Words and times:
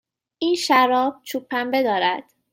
این 0.37 0.55
شراب 0.55 1.19
چوب 1.23 1.47
پنبه 1.47 1.83
دارد. 1.83 2.23